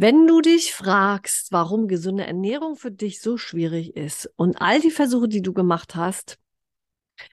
[0.00, 4.92] Wenn du dich fragst, warum gesunde Ernährung für dich so schwierig ist und all die
[4.92, 6.38] Versuche, die du gemacht hast,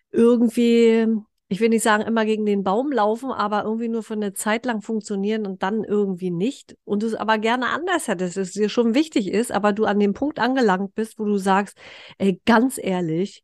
[0.10, 1.06] irgendwie,
[1.48, 4.66] ich will nicht sagen, immer gegen den Baum laufen, aber irgendwie nur für eine Zeit
[4.66, 8.68] lang funktionieren und dann irgendwie nicht und du es aber gerne anders hättest, es dir
[8.70, 11.78] schon wichtig ist, aber du an dem Punkt angelangt bist, wo du sagst,
[12.18, 13.44] ey, ganz ehrlich,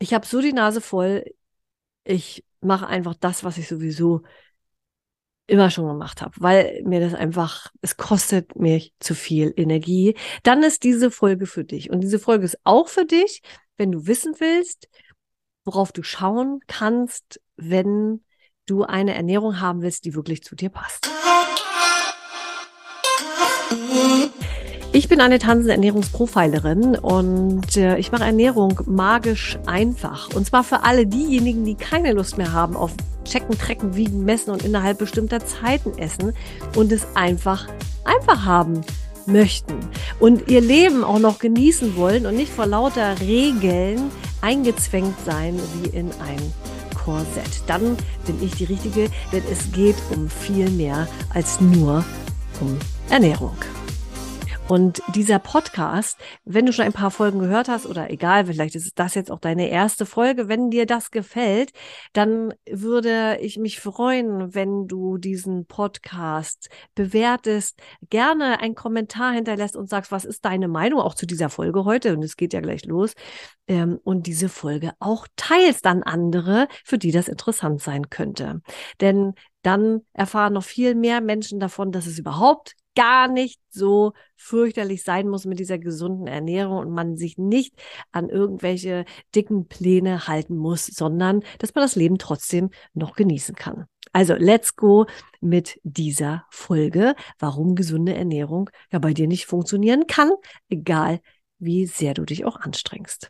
[0.00, 1.24] ich habe so die Nase voll,
[2.02, 4.22] ich mache einfach das, was ich sowieso
[5.50, 10.62] immer schon gemacht habe, weil mir das einfach, es kostet mich zu viel Energie, dann
[10.62, 11.90] ist diese Folge für dich.
[11.90, 13.42] Und diese Folge ist auch für dich,
[13.76, 14.88] wenn du wissen willst,
[15.64, 18.24] worauf du schauen kannst, wenn
[18.66, 21.10] du eine Ernährung haben willst, die wirklich zu dir passt.
[24.92, 30.34] Ich bin eine tanzende Ernährungsprofilerin und äh, ich mache Ernährung magisch einfach.
[30.34, 32.92] Und zwar für alle diejenigen, die keine Lust mehr haben auf
[33.30, 36.34] Checken, Trecken, Wiegen, Messen und innerhalb bestimmter Zeiten essen
[36.76, 37.68] und es einfach
[38.04, 38.80] einfach haben
[39.26, 39.74] möchten
[40.18, 45.96] und ihr Leben auch noch genießen wollen und nicht vor lauter Regeln eingezwängt sein wie
[45.96, 46.52] in ein
[46.96, 47.62] Korsett.
[47.66, 47.96] Dann
[48.26, 52.04] bin ich die Richtige, denn es geht um viel mehr als nur
[52.60, 53.56] um Ernährung.
[54.70, 58.96] Und dieser Podcast, wenn du schon ein paar Folgen gehört hast oder egal, vielleicht ist
[59.00, 61.72] das jetzt auch deine erste Folge, wenn dir das gefällt,
[62.12, 69.90] dann würde ich mich freuen, wenn du diesen Podcast bewertest, gerne einen Kommentar hinterlässt und
[69.90, 72.14] sagst, was ist deine Meinung auch zu dieser Folge heute?
[72.16, 73.14] Und es geht ja gleich los.
[73.66, 78.62] Ähm, und diese Folge auch teilst an andere, für die das interessant sein könnte.
[79.00, 85.04] Denn dann erfahren noch viel mehr Menschen davon, dass es überhaupt gar nicht so fürchterlich
[85.04, 87.74] sein muss mit dieser gesunden Ernährung und man sich nicht
[88.12, 93.86] an irgendwelche dicken Pläne halten muss, sondern dass man das Leben trotzdem noch genießen kann.
[94.12, 95.06] Also, let's go
[95.40, 100.30] mit dieser Folge, warum gesunde Ernährung ja bei dir nicht funktionieren kann,
[100.68, 101.20] egal
[101.58, 103.28] wie sehr du dich auch anstrengst.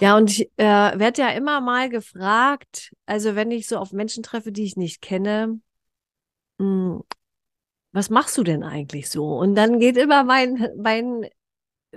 [0.00, 4.22] Ja, und ich äh, werde ja immer mal gefragt, also wenn ich so auf Menschen
[4.22, 5.60] treffe, die ich nicht kenne,
[6.60, 7.02] hm,
[7.92, 9.38] was machst du denn eigentlich so?
[9.38, 11.26] Und dann geht immer mein, mein,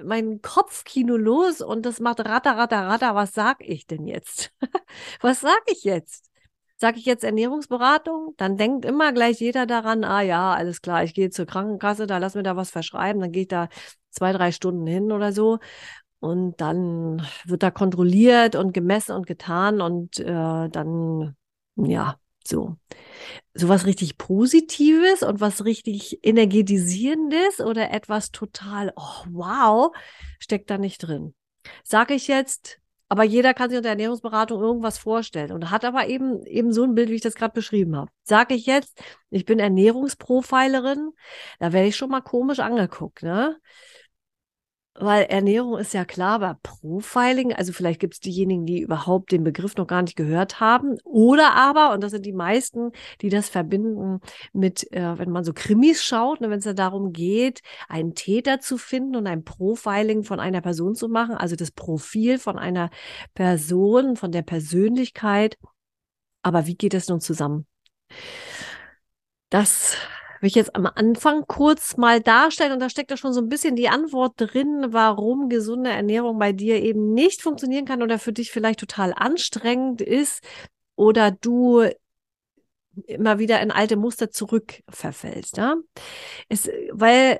[0.04, 3.16] mein Kopfkino los und das macht ratter, ratter, ratter.
[3.16, 4.52] Was sag ich denn jetzt?
[5.22, 6.32] was sag ich jetzt?
[6.78, 8.34] Sag ich jetzt Ernährungsberatung?
[8.38, 12.18] Dann denkt immer gleich jeder daran, ah ja, alles klar, ich gehe zur Krankenkasse, da
[12.18, 13.70] lass mir da was verschreiben, dann gehe ich da
[14.12, 15.60] zwei, drei Stunden hin oder so.
[16.20, 21.36] Und dann wird da kontrolliert und gemessen und getan und äh, dann,
[21.76, 22.78] ja, so.
[23.54, 29.96] So was richtig Positives und was richtig Energetisierendes oder etwas total, oh wow,
[30.40, 31.34] steckt da nicht drin.
[31.84, 36.44] Sage ich jetzt, aber jeder kann sich unter Ernährungsberatung irgendwas vorstellen und hat aber eben,
[36.46, 38.10] eben so ein Bild, wie ich das gerade beschrieben habe.
[38.24, 39.00] Sage ich jetzt,
[39.30, 41.12] ich bin Ernährungsprofilerin,
[41.60, 43.58] da werde ich schon mal komisch angeguckt, ne?
[44.96, 49.44] Weil Ernährung ist ja klar, aber Profiling, also vielleicht gibt es diejenigen, die überhaupt den
[49.44, 50.98] Begriff noch gar nicht gehört haben.
[51.04, 54.20] Oder aber, und das sind die meisten, die das verbinden
[54.54, 58.60] mit, äh, wenn man so Krimis schaut, ne, wenn es ja darum geht, einen Täter
[58.60, 62.92] zu finden und ein Profiling von einer Person zu machen, also das Profil von einer
[63.34, 65.58] Person, von der Persönlichkeit.
[66.44, 67.66] Aber wie geht das nun zusammen?
[69.50, 69.96] Das
[70.44, 73.48] will ich jetzt am Anfang kurz mal darstellen und da steckt ja schon so ein
[73.48, 78.34] bisschen die Antwort drin, warum gesunde Ernährung bei dir eben nicht funktionieren kann oder für
[78.34, 80.44] dich vielleicht total anstrengend ist
[80.98, 81.86] oder du
[83.08, 85.56] immer wieder in alte Muster zurückverfällst.
[85.56, 85.78] Ja?
[86.50, 87.40] Es, weil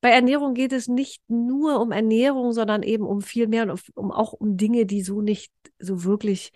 [0.00, 4.10] bei Ernährung geht es nicht nur um Ernährung, sondern eben um viel mehr und um,
[4.10, 6.52] auch um Dinge, die so nicht so wirklich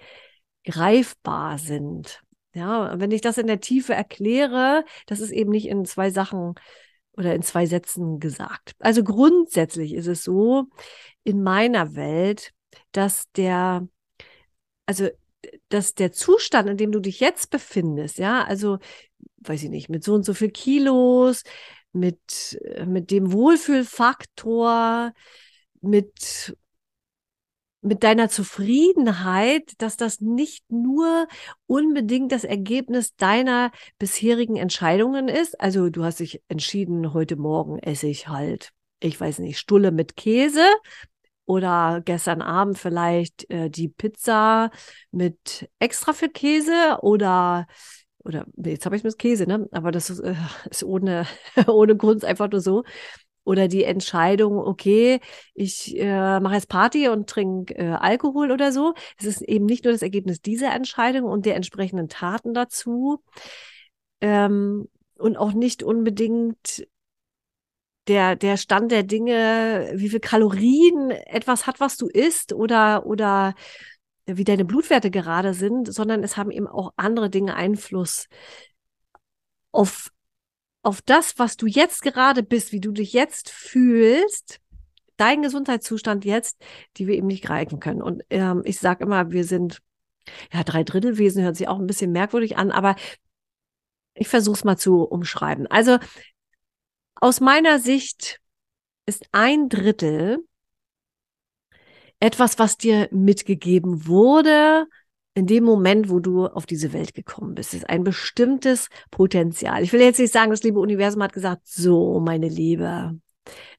[0.65, 2.22] greifbar sind.
[2.53, 6.55] Ja, wenn ich das in der Tiefe erkläre, das ist eben nicht in zwei Sachen
[7.12, 8.72] oder in zwei Sätzen gesagt.
[8.81, 10.66] Also grundsätzlich ist es so
[11.22, 12.53] in meiner Welt,
[12.93, 13.87] dass der,
[14.87, 15.09] also
[15.69, 18.78] dass der Zustand, in dem du dich jetzt befindest, ja, also
[19.38, 21.44] weiß ich nicht, mit so und so viel Kilos,
[21.93, 25.12] mit, mit dem Wohlfühlfaktor,
[25.81, 26.56] mit
[27.82, 31.27] mit deiner Zufriedenheit, dass das nicht nur
[31.67, 35.59] unbedingt das Ergebnis deiner bisherigen Entscheidungen ist.
[35.61, 40.17] Also du hast dich entschieden, heute Morgen esse ich halt, ich weiß nicht, Stulle mit
[40.17, 40.65] Käse
[41.47, 44.71] oder gestern Abend vielleicht äh, die Pizza
[45.11, 47.67] mit extra viel Käse oder
[48.23, 49.67] oder jetzt habe ich mit Käse, ne?
[49.73, 50.35] Aber das ist, äh,
[50.71, 51.26] ist ohne
[51.67, 52.85] ohne Grund einfach nur so
[53.44, 55.20] oder die Entscheidung, okay,
[55.54, 58.94] ich äh, mache jetzt Party und trinke äh, Alkohol oder so.
[59.19, 63.22] Es ist eben nicht nur das Ergebnis dieser Entscheidung und der entsprechenden Taten dazu,
[64.20, 64.88] ähm,
[65.19, 66.87] und auch nicht unbedingt
[68.08, 73.54] der, der Stand der Dinge, wie viel Kalorien etwas hat, was du isst oder, oder
[74.26, 78.26] wie deine Blutwerte gerade sind, sondern es haben eben auch andere Dinge Einfluss
[79.72, 80.10] auf,
[80.82, 84.61] auf das, was du jetzt gerade bist, wie du dich jetzt fühlst,
[85.17, 86.59] dein Gesundheitszustand jetzt,
[86.97, 88.03] die wir eben nicht greifen können.
[88.03, 89.82] Und ähm, ich sage immer, wir sind,
[90.53, 92.97] ja, drei Drittelwesen hört sich auch ein bisschen merkwürdig an, aber
[94.15, 95.67] ich versuche es mal zu umschreiben.
[95.67, 95.99] Also
[97.17, 98.41] aus meiner Sicht
[99.05, 100.38] ist ein Drittel
[102.19, 104.87] etwas, was dir mitgegeben wurde
[105.40, 107.72] in dem Moment, wo du auf diese Welt gekommen bist.
[107.72, 109.82] Ist ein bestimmtes Potenzial.
[109.82, 113.19] Ich will jetzt nicht sagen, das liebe Universum hat gesagt, so, meine Liebe,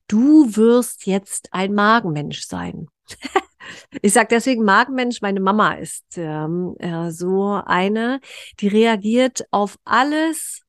[0.07, 2.87] du wirst jetzt ein Magenmensch sein.
[4.01, 8.21] ich sage deswegen Magenmensch, meine Mama ist ähm, äh, so eine,
[8.59, 10.63] die reagiert auf alles,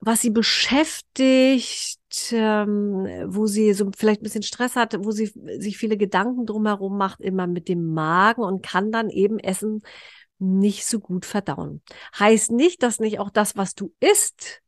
[0.00, 1.99] was sie beschäftigt,
[2.32, 6.96] ähm, wo sie so vielleicht ein bisschen Stress hat, wo sie sich viele Gedanken drumherum
[6.96, 9.82] macht, immer mit dem Magen und kann dann eben Essen
[10.38, 11.82] nicht so gut verdauen.
[12.18, 14.62] Heißt nicht, dass nicht auch das, was du isst,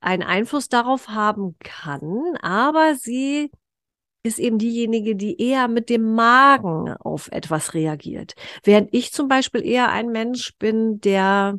[0.00, 3.50] einen Einfluss darauf haben kann, aber sie
[4.22, 8.34] ist eben diejenige, die eher mit dem Magen auf etwas reagiert.
[8.62, 11.58] Während ich zum Beispiel eher ein Mensch bin, der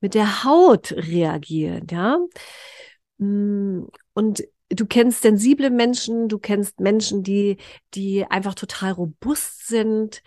[0.00, 2.18] mit der Haut reagiert, ja.
[3.18, 7.56] Mm, und du kennst sensible Menschen, du kennst Menschen, die,
[7.94, 10.22] die einfach total robust sind,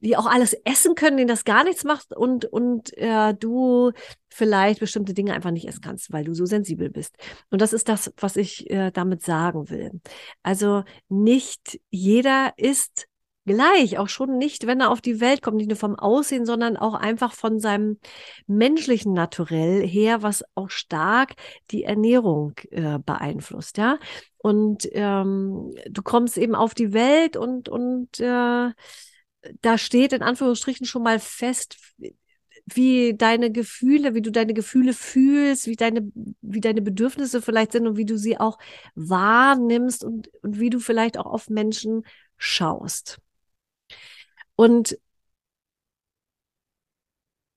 [0.00, 3.92] die auch alles essen können, denen das gar nichts macht und, und äh, du
[4.28, 7.16] vielleicht bestimmte Dinge einfach nicht essen kannst, weil du so sensibel bist.
[7.50, 10.00] Und das ist das, was ich äh, damit sagen will.
[10.42, 13.08] Also nicht jeder ist
[13.48, 16.76] gleich, auch schon nicht, wenn er auf die Welt kommt, nicht nur vom Aussehen, sondern
[16.76, 17.98] auch einfach von seinem
[18.46, 21.34] menschlichen Naturell her, was auch stark
[21.72, 23.98] die Ernährung äh, beeinflusst, ja.
[24.36, 28.70] Und ähm, du kommst eben auf die Welt und, und äh,
[29.60, 31.76] da steht in Anführungsstrichen schon mal fest,
[32.74, 36.10] wie deine Gefühle, wie du deine Gefühle fühlst, wie deine,
[36.40, 38.58] wie deine Bedürfnisse vielleicht sind und wie du sie auch
[38.94, 42.02] wahrnimmst und, und wie du vielleicht auch auf Menschen
[42.36, 43.18] schaust.
[44.58, 44.98] Und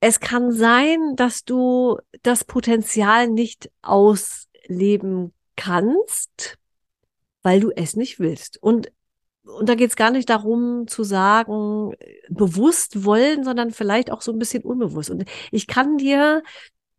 [0.02, 6.60] es kann sein, dass du das Potenzial nicht ausleben kannst,
[7.42, 8.62] weil du es nicht willst.
[8.62, 8.92] Und,
[9.42, 11.96] und da geht es gar nicht darum zu sagen,
[12.30, 15.10] bewusst wollen, sondern vielleicht auch so ein bisschen unbewusst.
[15.10, 16.44] Und ich kann dir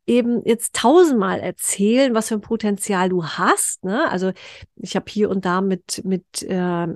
[0.06, 3.84] eben jetzt tausendmal erzählen, was für ein Potenzial du hast.
[3.84, 4.10] Ne?
[4.10, 4.32] Also
[4.76, 6.88] ich habe hier und da mit, mit äh,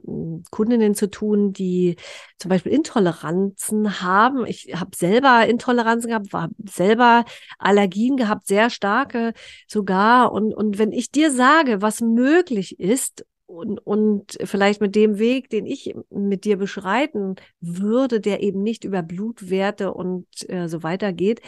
[0.50, 1.96] Kundinnen zu tun, die
[2.38, 4.44] zum Beispiel Intoleranzen haben.
[4.46, 7.24] Ich habe selber Intoleranzen gehabt, war selber
[7.58, 9.32] Allergien gehabt, sehr starke
[9.68, 10.32] sogar.
[10.32, 15.48] Und, und wenn ich dir sage, was möglich ist, und, und vielleicht mit dem Weg,
[15.50, 21.12] den ich mit dir beschreiten würde, der eben nicht über Blutwerte und äh, so weiter
[21.12, 21.40] geht,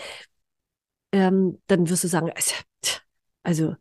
[1.13, 2.55] ähm, dann wirst du sagen, also,
[3.43, 3.77] also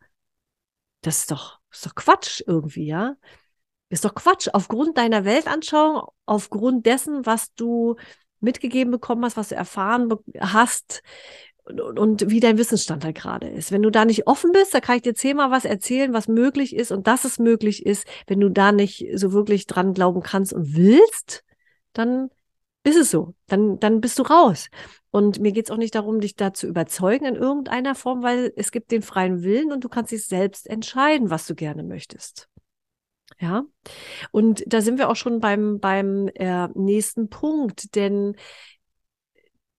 [1.02, 3.16] das ist doch, ist doch Quatsch irgendwie, ja.
[3.90, 4.50] Ist doch Quatsch.
[4.52, 7.96] Aufgrund deiner Weltanschauung, aufgrund dessen, was du
[8.40, 11.02] mitgegeben bekommen hast, was du erfahren hast
[11.64, 13.72] und, und wie dein Wissensstand halt gerade ist.
[13.72, 16.76] Wenn du da nicht offen bist, da kann ich dir zehnmal was erzählen, was möglich
[16.76, 18.06] ist und dass es möglich ist.
[18.28, 21.44] Wenn du da nicht so wirklich dran glauben kannst und willst,
[21.94, 22.30] dann
[22.84, 23.34] ist es so.
[23.48, 24.70] Dann, dann bist du raus.
[25.18, 28.54] Und mir geht es auch nicht darum, dich da zu überzeugen in irgendeiner Form, weil
[28.56, 32.50] es gibt den freien Willen und du kannst dich selbst entscheiden, was du gerne möchtest.
[33.40, 33.64] Ja,
[34.30, 38.36] und da sind wir auch schon beim, beim äh, nächsten Punkt, denn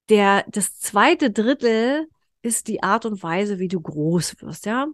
[0.08, 2.08] der, das zweite Drittel
[2.42, 4.88] ist die Art und Weise, wie du groß wirst, ja.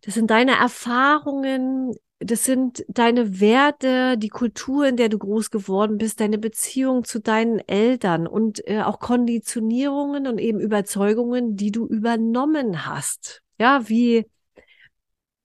[0.00, 5.98] Das sind deine Erfahrungen, das sind deine Werte, die Kultur, in der du groß geworden
[5.98, 11.86] bist, deine Beziehung zu deinen Eltern und äh, auch Konditionierungen und eben Überzeugungen, die du
[11.86, 13.42] übernommen hast.
[13.58, 14.26] Ja, wie,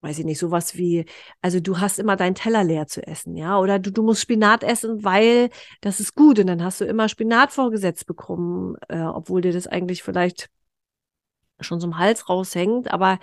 [0.00, 1.06] weiß ich nicht, sowas wie,
[1.42, 4.62] also du hast immer deinen Teller leer zu essen, ja, oder du, du musst Spinat
[4.62, 9.40] essen, weil das ist gut und dann hast du immer Spinat vorgesetzt bekommen, äh, obwohl
[9.40, 10.48] dir das eigentlich vielleicht
[11.60, 13.18] schon zum Hals raushängt, aber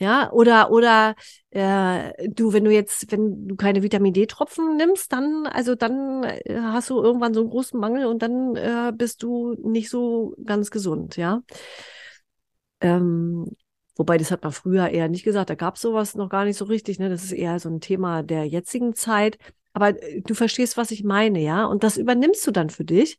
[0.00, 1.14] ja, oder, oder
[1.50, 6.58] äh, du, wenn du jetzt, wenn du keine Vitamin D-Tropfen nimmst, dann, also dann äh,
[6.60, 10.70] hast du irgendwann so einen großen Mangel und dann äh, bist du nicht so ganz
[10.70, 11.42] gesund, ja.
[12.80, 13.46] Ähm,
[13.96, 16.56] wobei, das hat man früher eher nicht gesagt, da gab es sowas noch gar nicht
[16.56, 17.08] so richtig, ne?
[17.08, 19.38] Das ist eher so ein Thema der jetzigen Zeit.
[19.72, 21.64] Aber äh, du verstehst, was ich meine, ja?
[21.66, 23.18] Und das übernimmst du dann für dich.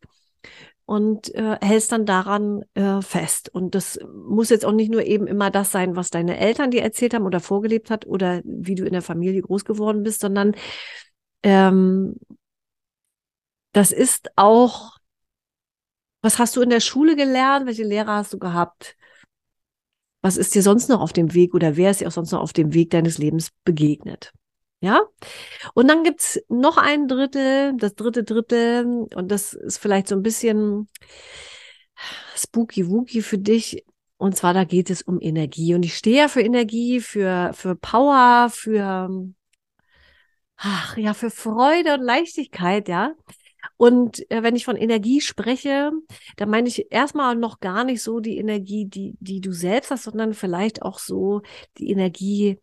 [0.86, 3.50] Und äh, hältst dann daran äh, fest.
[3.50, 6.84] Und das muss jetzt auch nicht nur eben immer das sein, was deine Eltern dir
[6.84, 10.56] erzählt haben oder vorgelebt hat oder wie du in der Familie groß geworden bist, sondern
[11.44, 12.16] ähm,
[13.74, 14.98] das ist auch,
[16.22, 17.66] was hast du in der Schule gelernt?
[17.66, 18.96] Welche Lehrer hast du gehabt?
[20.22, 22.42] Was ist dir sonst noch auf dem Weg oder wer ist dir auch sonst noch
[22.42, 24.34] auf dem Weg deines Lebens begegnet?
[24.82, 25.02] Ja?
[25.74, 30.24] Und dann gibt's noch ein Drittel, das dritte Drittel, und das ist vielleicht so ein
[30.24, 30.90] bisschen
[32.36, 33.84] spooky wooky für dich.
[34.18, 35.76] Und zwar, da geht es um Energie.
[35.76, 39.10] Und ich stehe ja für Energie, für, für Power, für,
[40.58, 43.14] ach, ja, für Freude und Leichtigkeit, ja.
[43.78, 45.92] Und äh, wenn ich von Energie spreche,
[46.38, 50.04] dann meine ich erstmal noch gar nicht so die Energie, die, die du selbst hast,
[50.04, 51.42] sondern vielleicht auch so
[51.78, 52.60] die Energie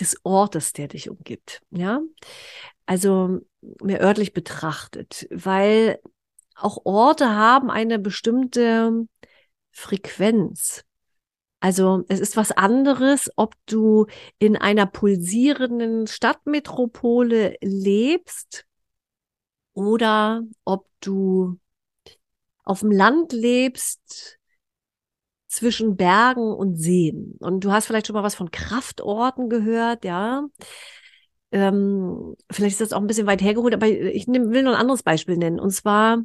[0.00, 1.62] des Ortes, der dich umgibt.
[1.70, 2.00] Ja,
[2.86, 3.40] also
[3.82, 6.00] mehr örtlich betrachtet, weil
[6.56, 9.06] auch Orte haben eine bestimmte
[9.70, 10.84] Frequenz.
[11.60, 14.06] Also es ist was anderes, ob du
[14.38, 18.64] in einer pulsierenden Stadtmetropole lebst
[19.74, 21.58] oder ob du
[22.64, 24.39] auf dem Land lebst
[25.50, 27.36] zwischen Bergen und Seen.
[27.40, 30.46] Und du hast vielleicht schon mal was von Kraftorten gehört, ja.
[31.52, 34.80] Ähm, vielleicht ist das auch ein bisschen weit hergeholt, aber ich nehm, will noch ein
[34.80, 35.58] anderes Beispiel nennen.
[35.58, 36.22] Und zwar,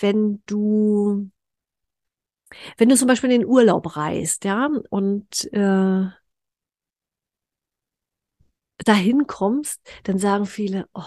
[0.00, 1.30] wenn du,
[2.78, 6.06] wenn du zum Beispiel in den Urlaub reist, ja, und äh,
[8.78, 11.02] dahin kommst, dann sagen viele, oh,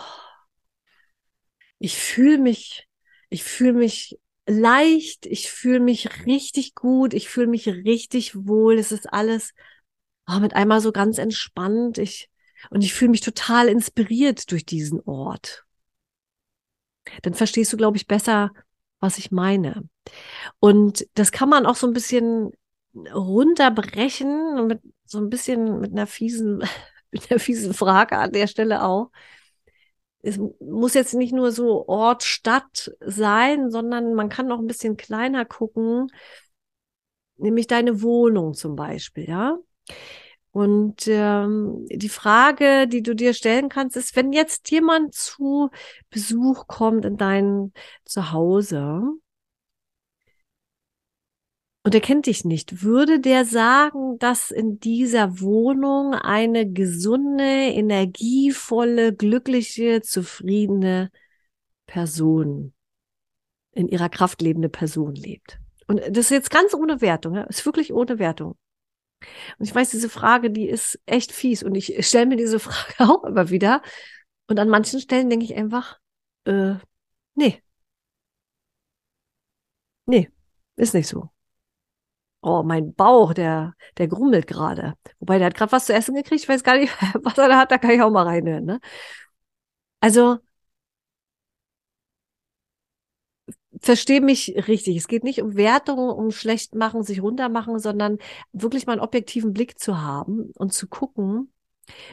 [1.79, 2.87] ich fühle mich,
[3.29, 8.77] ich fühle mich leicht, ich fühle mich richtig gut, ich fühle mich richtig wohl.
[8.77, 9.53] Es ist alles
[10.27, 11.97] oh, mit einmal so ganz entspannt.
[11.97, 12.29] Ich,
[12.69, 15.65] und ich fühle mich total inspiriert durch diesen Ort.
[17.21, 18.51] Dann verstehst du, glaube ich, besser,
[18.99, 19.87] was ich meine.
[20.59, 22.51] Und das kann man auch so ein bisschen
[23.13, 26.63] runterbrechen, mit so ein bisschen mit einer fiesen,
[27.11, 29.11] mit einer fiesen Frage an der Stelle auch
[30.25, 34.97] es muss jetzt nicht nur so Ort, Stadt sein, sondern man kann auch ein bisschen
[34.97, 36.07] kleiner gucken,
[37.37, 39.57] nämlich deine Wohnung zum Beispiel, ja.
[40.51, 45.69] Und ähm, die Frage, die du dir stellen kannst, ist, wenn jetzt jemand zu
[46.09, 47.73] Besuch kommt in dein
[48.05, 49.01] Zuhause,
[51.85, 59.13] und er kennt dich nicht, würde der sagen, dass in dieser Wohnung eine gesunde, energievolle,
[59.13, 61.11] glückliche, zufriedene
[61.85, 62.73] Person,
[63.71, 65.59] in ihrer Kraft lebende Person lebt?
[65.85, 67.43] Und das ist jetzt ganz ohne Wertung, ja?
[67.43, 68.57] ist wirklich ohne Wertung.
[69.59, 73.11] Und ich weiß, diese Frage, die ist echt fies und ich stelle mir diese Frage
[73.11, 73.83] auch immer wieder.
[74.47, 75.99] Und an manchen Stellen denke ich einfach,
[76.45, 76.73] äh,
[77.35, 77.61] nee.
[80.07, 80.31] Nee,
[80.77, 81.29] ist nicht so
[82.45, 84.95] oh, mein Bauch, der, der grummelt gerade.
[85.19, 87.59] Wobei, der hat gerade was zu essen gekriegt, ich weiß gar nicht, was er da
[87.59, 88.65] hat, da kann ich auch mal reinhören.
[88.65, 88.79] Ne?
[89.99, 90.39] Also,
[93.81, 94.97] verstehe mich richtig.
[94.97, 98.17] Es geht nicht um Wertungen, um schlecht machen, sich runtermachen, sondern
[98.53, 101.51] wirklich mal einen objektiven Blick zu haben und zu gucken,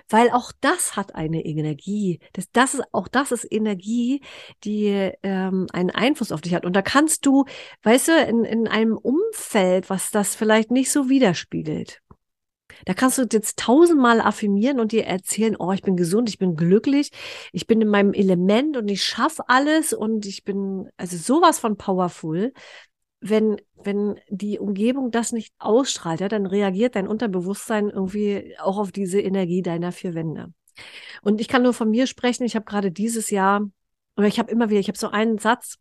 [0.09, 2.21] weil auch das hat eine Energie.
[2.33, 4.23] Das, das ist, auch das ist Energie,
[4.65, 6.65] die ähm, einen Einfluss auf dich hat.
[6.65, 7.45] Und da kannst du,
[7.83, 12.03] weißt du, in, in einem Umfeld, was das vielleicht nicht so widerspiegelt,
[12.87, 16.57] da kannst du jetzt tausendmal affirmieren und dir erzählen, oh, ich bin gesund, ich bin
[16.57, 17.11] glücklich,
[17.53, 21.77] ich bin in meinem Element und ich schaffe alles und ich bin also sowas von
[21.77, 22.53] powerful
[23.23, 28.91] wenn, wenn die Umgebung das nicht ausstrahlt, ja, dann reagiert dein Unterbewusstsein irgendwie auch auf
[28.91, 30.53] diese Energie deiner vier Wände.
[31.23, 32.45] Und ich kann nur von mir sprechen.
[32.45, 33.71] Ich habe gerade dieses Jahr,
[34.17, 35.79] oder ich habe immer wieder, ich habe so einen Satz.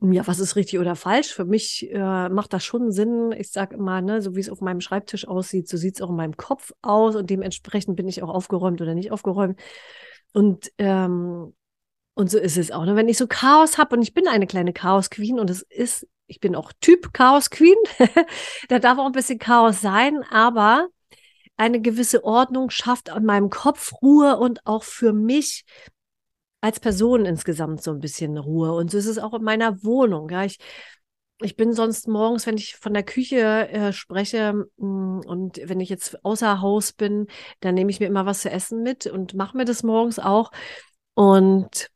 [0.00, 1.32] Ja, was ist richtig oder falsch?
[1.32, 3.32] Für mich äh, macht das schon Sinn.
[3.38, 6.10] Ich sage immer, ne, so wie es auf meinem Schreibtisch aussieht, so sieht es auch
[6.10, 9.58] in meinem Kopf aus und dementsprechend bin ich auch aufgeräumt oder nicht aufgeräumt.
[10.32, 11.54] Und ähm,
[12.14, 12.84] und so ist es auch.
[12.84, 12.96] Ne?
[12.96, 16.06] Wenn ich so Chaos habe und ich bin eine kleine Chaos Queen und es ist,
[16.26, 17.76] ich bin auch Typ Chaos Queen,
[18.68, 20.88] da darf auch ein bisschen Chaos sein, aber
[21.56, 25.64] eine gewisse Ordnung schafft an meinem Kopf Ruhe und auch für mich
[26.60, 28.72] als Person insgesamt so ein bisschen Ruhe.
[28.72, 30.30] Und so ist es auch in meiner Wohnung.
[30.30, 30.58] Ja, ich,
[31.42, 35.90] ich bin sonst morgens, wenn ich von der Küche äh, spreche mm, und wenn ich
[35.90, 37.26] jetzt außer Haus bin,
[37.60, 40.50] dann nehme ich mir immer was zu essen mit und mache mir das morgens auch.
[41.14, 41.90] Und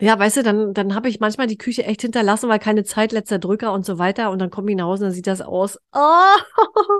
[0.00, 3.12] ja, weißt du, dann, dann habe ich manchmal die Küche echt hinterlassen, weil keine Zeit,
[3.12, 4.30] letzter Drücker und so weiter.
[4.30, 5.78] Und dann komme ich nach Hause und dann sieht das aus.
[5.94, 6.36] Oh,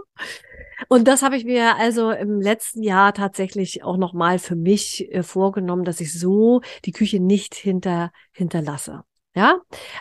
[0.88, 5.22] Und das habe ich mir also im letzten Jahr tatsächlich auch nochmal für mich äh,
[5.22, 9.02] vorgenommen, dass ich so die Küche nicht hinter, hinterlasse.
[9.34, 9.60] Ja,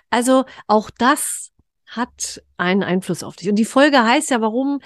[0.09, 1.51] also auch das
[1.87, 3.49] hat einen Einfluss auf dich.
[3.49, 4.79] Und die Folge heißt ja, warum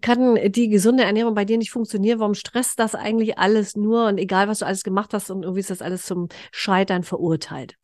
[0.00, 2.20] kann die gesunde Ernährung bei dir nicht funktionieren?
[2.20, 4.06] Warum stresst das eigentlich alles nur?
[4.06, 7.76] Und egal, was du alles gemacht hast und irgendwie ist das alles zum Scheitern verurteilt.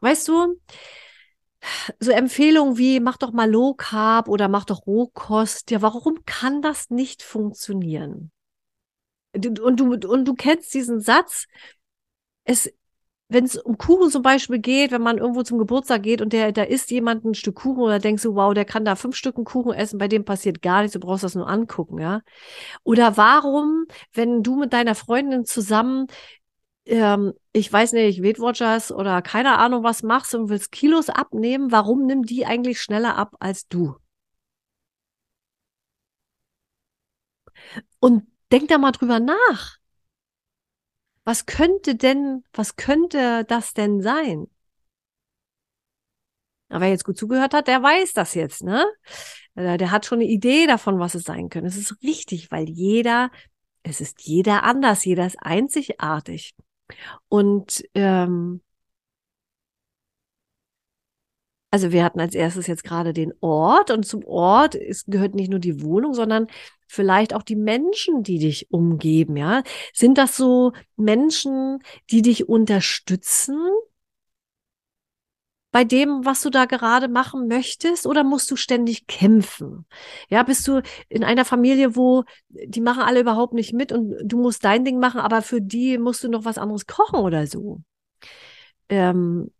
[0.00, 0.60] Weißt du,
[1.98, 5.70] so Empfehlungen wie mach doch mal Low Carb oder mach doch Rohkost.
[5.70, 8.30] Ja, warum kann das nicht funktionieren?
[9.34, 11.46] Und du, und du kennst diesen Satz.
[12.44, 12.70] Es,
[13.34, 16.52] wenn es um Kuchen zum Beispiel geht, wenn man irgendwo zum Geburtstag geht und der,
[16.52, 19.44] da isst jemand ein Stück Kuchen oder denkst du, wow, der kann da fünf Stücken
[19.44, 22.22] Kuchen essen, bei dem passiert gar nichts, du brauchst das nur angucken, ja.
[22.84, 26.06] Oder warum, wenn du mit deiner Freundin zusammen
[26.86, 31.72] ähm, ich weiß nicht, Weight Watchers oder keine Ahnung was machst und willst Kilos abnehmen,
[31.72, 33.96] warum nimmt die eigentlich schneller ab als du?
[38.00, 39.78] Und denk da mal drüber nach.
[41.24, 44.48] Was könnte denn, was könnte das denn sein?
[46.68, 48.84] Aber wer jetzt gut zugehört hat, der weiß das jetzt, ne?
[49.54, 51.68] Äh, der hat schon eine Idee davon, was es sein könnte.
[51.68, 53.30] Es ist richtig, weil jeder,
[53.82, 56.54] es ist jeder anders, jeder ist einzigartig.
[57.28, 58.60] Und ähm,
[61.70, 65.50] also wir hatten als erstes jetzt gerade den Ort und zum Ort ist, gehört nicht
[65.50, 66.46] nur die Wohnung, sondern
[66.94, 69.62] vielleicht auch die Menschen, die dich umgeben, ja?
[69.92, 73.58] Sind das so Menschen, die dich unterstützen?
[75.74, 79.86] bei dem, was du da gerade machen möchtest, oder musst du ständig kämpfen?
[80.28, 84.40] Ja, bist du in einer Familie, wo die machen alle überhaupt nicht mit und du
[84.40, 87.80] musst dein Ding machen, aber für die musst du noch was anderes kochen oder so?
[88.88, 89.50] Ähm,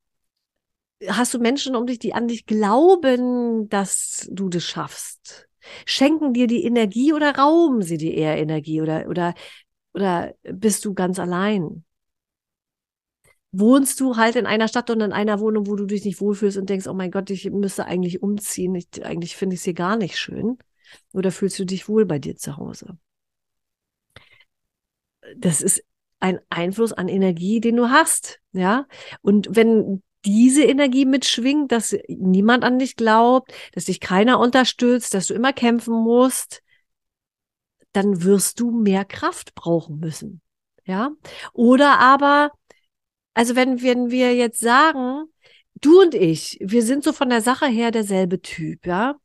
[1.08, 5.48] hast du Menschen um dich, die an dich glauben, dass du das schaffst?
[5.86, 9.34] Schenken dir die Energie oder rauben sie dir eher Energie oder, oder,
[9.92, 11.84] oder bist du ganz allein?
[13.56, 16.58] wohnst du halt in einer Stadt und in einer Wohnung, wo du dich nicht wohlfühlst
[16.58, 18.74] und denkst, oh mein Gott, ich müsste eigentlich umziehen.
[18.74, 20.58] Ich, eigentlich finde ich es hier gar nicht schön.
[21.12, 22.98] Oder fühlst du dich wohl bei dir zu Hause?
[25.36, 25.84] Das ist
[26.18, 28.86] ein Einfluss an Energie, den du hast, ja.
[29.22, 35.26] Und wenn diese Energie mitschwingt, dass niemand an dich glaubt, dass dich keiner unterstützt, dass
[35.26, 36.62] du immer kämpfen musst,
[37.92, 40.40] dann wirst du mehr Kraft brauchen müssen.
[40.84, 41.10] Ja.
[41.52, 42.50] Oder aber
[43.34, 45.24] also wenn, wenn wir jetzt sagen,
[45.74, 49.16] du und ich, wir sind so von der Sache her derselbe Typ, ja.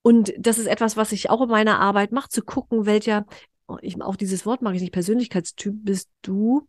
[0.00, 3.24] Und das ist etwas, was ich auch in meiner Arbeit mache, zu gucken, welcher,
[3.68, 6.66] oh, ich, auch dieses Wort mag ich nicht, Persönlichkeitstyp bist du,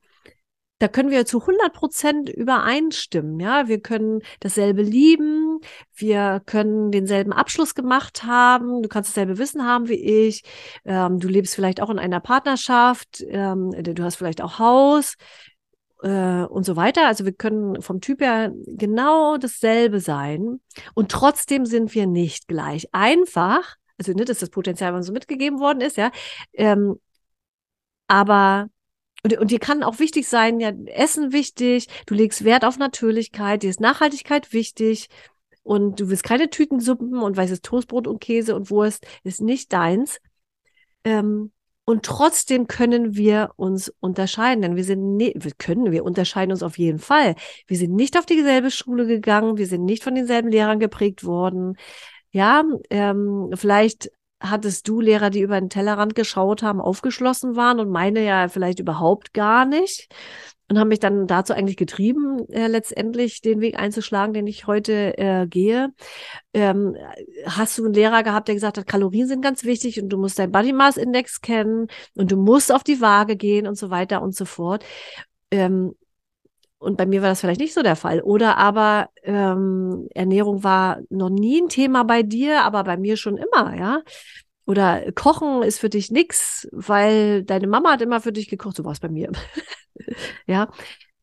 [0.79, 3.39] da können wir zu 100 Prozent übereinstimmen.
[3.39, 5.59] Ja, wir können dasselbe lieben,
[5.95, 9.93] wir können denselben Abschluss gemacht haben, du kannst dasselbe Wissen haben wie
[10.27, 10.43] ich,
[10.85, 15.15] ähm, du lebst vielleicht auch in einer Partnerschaft, ähm, du hast vielleicht auch Haus
[16.03, 17.07] äh, und so weiter.
[17.07, 20.59] Also wir können vom Typ her genau dasselbe sein
[20.95, 22.87] und trotzdem sind wir nicht gleich.
[22.93, 26.11] Einfach, also nicht, dass das Potenzial was so mitgegeben worden ist, ja,
[26.53, 26.99] ähm,
[28.07, 28.67] aber
[29.23, 33.63] und, und dir kann auch wichtig sein, ja, Essen wichtig, du legst Wert auf Natürlichkeit,
[33.63, 35.07] dir ist Nachhaltigkeit wichtig
[35.63, 40.19] und du willst keine Tütensuppen und weißes Toastbrot und Käse und Wurst ist nicht deins.
[41.05, 41.51] Ähm,
[41.85, 46.63] und trotzdem können wir uns unterscheiden, denn wir sind, ne wir können, wir unterscheiden uns
[46.63, 47.35] auf jeden Fall.
[47.67, 51.75] Wir sind nicht auf dieselbe Schule gegangen, wir sind nicht von denselben Lehrern geprägt worden.
[52.31, 54.11] Ja, ähm, vielleicht
[54.43, 58.79] hattest du Lehrer, die über den Tellerrand geschaut haben, aufgeschlossen waren und meine ja vielleicht
[58.79, 60.09] überhaupt gar nicht
[60.69, 65.17] und haben mich dann dazu eigentlich getrieben, äh, letztendlich den Weg einzuschlagen, den ich heute
[65.17, 65.93] äh, gehe.
[66.53, 66.95] Ähm,
[67.45, 70.39] hast du einen Lehrer gehabt, der gesagt hat, Kalorien sind ganz wichtig und du musst
[70.39, 74.21] dein Body Mass Index kennen und du musst auf die Waage gehen und so weiter
[74.21, 74.83] und so fort.
[75.51, 75.93] Ähm,
[76.83, 78.21] und bei mir war das vielleicht nicht so der Fall.
[78.21, 83.37] Oder aber ähm, Ernährung war noch nie ein Thema bei dir, aber bei mir schon
[83.37, 84.01] immer, ja.
[84.65, 88.77] Oder Kochen ist für dich nix, weil deine Mama hat immer für dich gekocht.
[88.77, 89.31] So war es bei mir.
[90.47, 90.69] ja.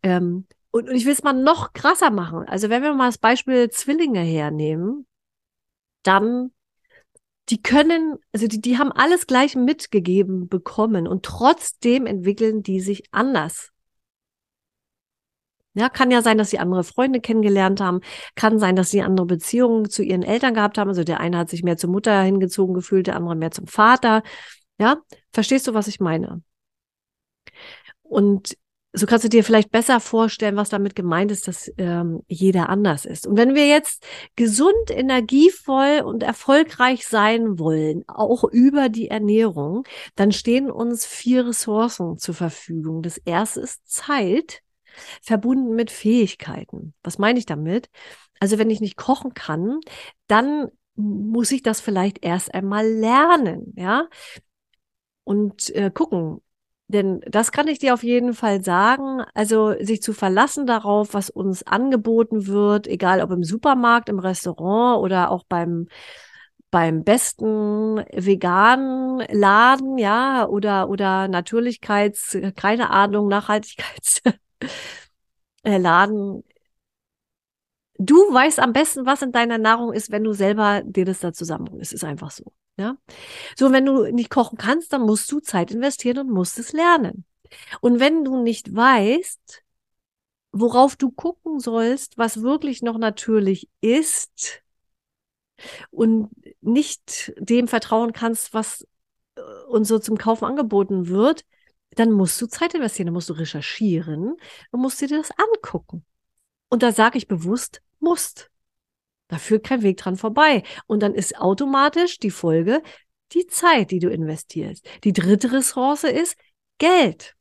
[0.02, 2.44] Ähm, und, und ich will es mal noch krasser machen.
[2.46, 5.06] Also wenn wir mal das Beispiel Zwillinge hernehmen,
[6.02, 6.52] dann
[7.48, 13.04] die können, also die, die haben alles gleich mitgegeben bekommen und trotzdem entwickeln die sich
[13.10, 13.72] anders.
[15.74, 18.00] Ja, kann ja sein, dass sie andere Freunde kennengelernt haben.
[18.34, 20.88] Kann sein, dass sie andere Beziehungen zu ihren Eltern gehabt haben.
[20.88, 24.22] Also der eine hat sich mehr zur Mutter hingezogen gefühlt, der andere mehr zum Vater.
[24.78, 24.96] Ja,
[25.32, 26.42] verstehst du, was ich meine?
[28.02, 28.56] Und
[28.92, 33.04] so kannst du dir vielleicht besser vorstellen, was damit gemeint ist, dass ähm, jeder anders
[33.04, 33.26] ist.
[33.26, 34.04] Und wenn wir jetzt
[34.34, 39.84] gesund, energievoll und erfolgreich sein wollen, auch über die Ernährung,
[40.16, 43.02] dann stehen uns vier Ressourcen zur Verfügung.
[43.02, 44.62] Das erste ist Zeit,
[45.22, 46.94] verbunden mit Fähigkeiten.
[47.02, 47.90] Was meine ich damit?
[48.40, 49.80] Also wenn ich nicht kochen kann,
[50.26, 54.08] dann muss ich das vielleicht erst einmal lernen, ja?
[55.24, 56.40] Und äh, gucken,
[56.88, 59.22] denn das kann ich dir auf jeden Fall sagen.
[59.34, 65.00] Also sich zu verlassen darauf, was uns angeboten wird, egal ob im Supermarkt, im Restaurant
[65.02, 65.86] oder auch beim
[66.70, 73.28] beim besten veganen Laden, ja, oder, oder Natürlichkeits, keine Ahnung,
[74.60, 76.44] Nachhaltigkeitsladen.
[77.98, 81.32] Du weißt am besten, was in deiner Nahrung ist, wenn du selber dir das da
[81.32, 81.82] zusammenbringst.
[81.82, 82.52] Es ist einfach so.
[82.78, 82.96] Ja?
[83.58, 87.26] So, wenn du nicht kochen kannst, dann musst du Zeit investieren und musst es lernen.
[87.80, 89.62] Und wenn du nicht weißt,
[90.52, 94.62] worauf du gucken sollst, was wirklich noch natürlich ist
[95.90, 96.30] und
[96.62, 98.86] nicht dem vertrauen kannst, was
[99.36, 101.44] äh, uns so zum Kaufen angeboten wird,
[101.96, 104.36] dann musst du Zeit investieren, dann musst du recherchieren
[104.70, 106.04] und musst dir das angucken.
[106.68, 108.50] Und da sage ich bewusst, musst.
[109.28, 110.62] Da führt kein Weg dran vorbei.
[110.86, 112.82] Und dann ist automatisch die Folge
[113.32, 114.84] die Zeit, die du investierst.
[115.04, 116.36] Die dritte Ressource ist
[116.78, 117.36] Geld.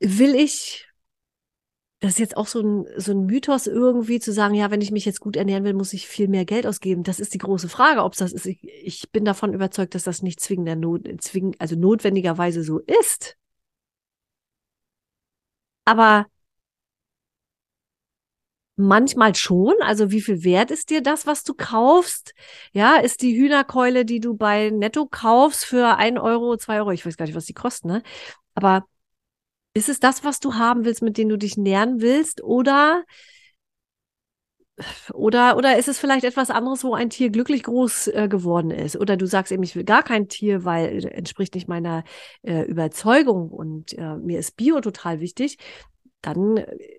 [0.00, 0.86] Will ich,
[2.04, 4.90] das ist jetzt auch so ein, so ein Mythos irgendwie zu sagen, ja, wenn ich
[4.90, 7.02] mich jetzt gut ernähren will, muss ich viel mehr Geld ausgeben.
[7.02, 8.44] Das ist die große Frage, ob das ist.
[8.44, 13.38] Ich, ich bin davon überzeugt, dass das nicht zwingender Not, zwingend, also notwendigerweise so ist.
[15.86, 16.26] Aber
[18.76, 19.74] Manchmal schon.
[19.82, 22.34] Also wie viel wert ist dir das, was du kaufst?
[22.72, 27.06] Ja, ist die Hühnerkeule, die du bei Netto kaufst für ein Euro, zwei Euro, ich
[27.06, 28.02] weiß gar nicht, was die kosten, ne?
[28.56, 28.84] Aber
[29.74, 32.42] ist es das, was du haben willst, mit dem du dich nähren willst?
[32.42, 33.04] Oder,
[35.12, 38.96] oder, oder ist es vielleicht etwas anderes, wo ein Tier glücklich groß äh, geworden ist?
[38.96, 42.04] Oder du sagst eben, ich will gar kein Tier, weil entspricht nicht meiner
[42.42, 45.58] äh, Überzeugung und äh, mir ist Bio total wichtig
[46.24, 46.56] dann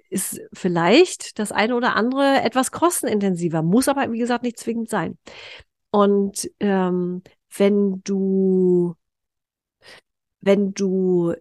[0.09, 5.17] ist vielleicht das eine oder andere etwas kostenintensiver, muss aber, wie gesagt, nicht zwingend sein.
[5.89, 7.23] Und ähm,
[7.57, 8.95] wenn du,
[10.41, 11.33] wenn du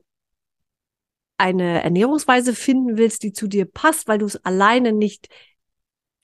[1.39, 5.29] eine Ernährungsweise finden willst, die zu dir passt, weil du es alleine nicht,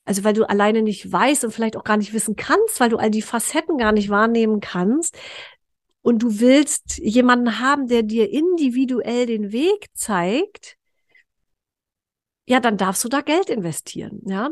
[0.04, 2.96] also weil du alleine nicht weißt und vielleicht auch gar nicht wissen kannst, weil du
[2.96, 5.16] all die Facetten gar nicht wahrnehmen kannst,
[6.02, 10.76] und du willst jemanden haben, der dir individuell den Weg zeigt,
[12.50, 14.50] ja, dann darfst du da Geld investieren, ja.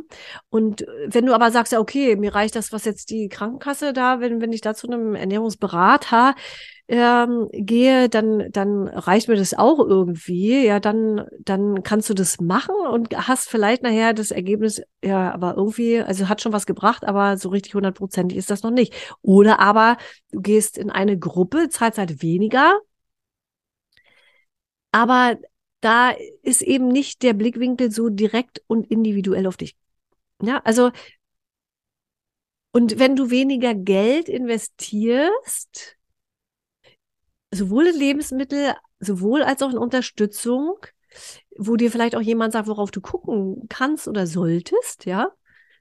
[0.50, 3.92] Und äh, wenn du aber sagst, ja, okay, mir reicht das, was jetzt die Krankenkasse
[3.92, 6.36] da, wenn, wenn ich da zu einem Ernährungsberater
[6.86, 12.40] ähm, gehe, dann, dann reicht mir das auch irgendwie, ja, dann, dann kannst du das
[12.40, 17.04] machen und hast vielleicht nachher das Ergebnis, ja, aber irgendwie, also hat schon was gebracht,
[17.04, 18.94] aber so richtig hundertprozentig ist das noch nicht.
[19.22, 19.96] Oder aber
[20.30, 22.78] du gehst in eine Gruppe, zahlst halt weniger,
[24.92, 25.36] aber
[25.80, 26.12] da
[26.42, 29.76] ist eben nicht der Blickwinkel so direkt und individuell auf dich.
[30.42, 30.90] Ja, also,
[32.72, 35.96] und wenn du weniger Geld investierst,
[37.50, 40.76] sowohl in Lebensmittel, sowohl als auch in Unterstützung,
[41.56, 45.32] wo dir vielleicht auch jemand sagt, worauf du gucken kannst oder solltest, ja,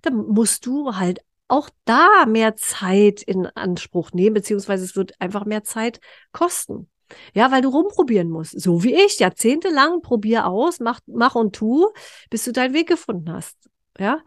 [0.01, 5.45] dann musst du halt auch da mehr Zeit in Anspruch nehmen, beziehungsweise es wird einfach
[5.45, 5.99] mehr Zeit
[6.31, 6.89] kosten.
[7.33, 8.59] Ja, weil du rumprobieren musst.
[8.59, 11.87] So wie ich, jahrzehntelang probier aus, mach, mach und tu,
[12.29, 13.55] bis du deinen Weg gefunden hast.
[13.99, 14.21] Ja.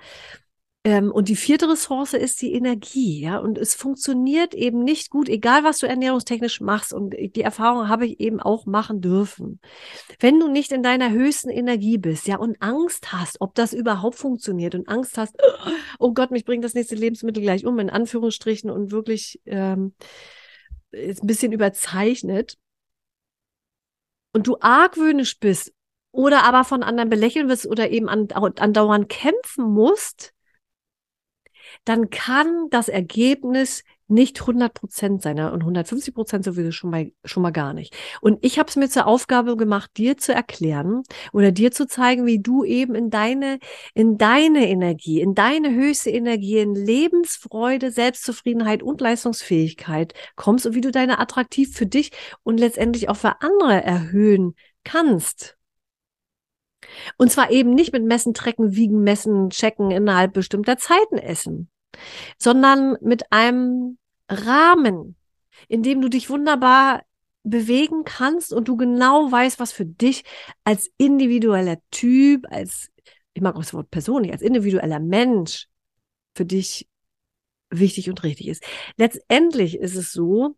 [0.82, 3.36] Ähm, und die vierte Ressource ist die Energie, ja.
[3.38, 6.94] Und es funktioniert eben nicht gut, egal was du ernährungstechnisch machst.
[6.94, 9.60] Und die Erfahrung habe ich eben auch machen dürfen.
[10.20, 14.16] Wenn du nicht in deiner höchsten Energie bist, ja, und Angst hast, ob das überhaupt
[14.16, 15.36] funktioniert und Angst hast,
[15.98, 19.92] oh Gott, mich bringt das nächste Lebensmittel gleich um, in Anführungsstrichen und wirklich ähm,
[20.92, 22.56] ist ein bisschen überzeichnet,
[24.32, 25.72] und du argwöhnisch bist
[26.12, 30.34] oder aber von anderen belächeln wirst oder eben andauernd kämpfen musst,
[31.84, 37.42] dann kann das Ergebnis nicht 100 Prozent sein und 150 Prozent sowieso schon mal, schon
[37.42, 37.96] mal gar nicht.
[38.20, 42.26] Und ich habe es mir zur Aufgabe gemacht, dir zu erklären oder dir zu zeigen,
[42.26, 43.58] wie du eben in deine,
[43.94, 50.80] in deine Energie, in deine höchste Energie, in Lebensfreude, Selbstzufriedenheit und Leistungsfähigkeit kommst und wie
[50.80, 55.56] du deine attraktiv für dich und letztendlich auch für andere erhöhen kannst.
[57.16, 61.69] Und zwar eben nicht mit Messen, Trecken, Wiegen, Messen, Checken innerhalb bestimmter Zeiten essen,
[62.38, 63.98] sondern mit einem
[64.28, 65.16] Rahmen,
[65.68, 67.02] in dem du dich wunderbar
[67.42, 70.24] bewegen kannst und du genau weißt, was für dich
[70.64, 72.90] als individueller Typ, als,
[73.32, 75.66] ich mag auch das Wort persönlich, als individueller Mensch
[76.34, 76.88] für dich
[77.70, 78.64] wichtig und richtig ist.
[78.96, 80.56] Letztendlich ist es so,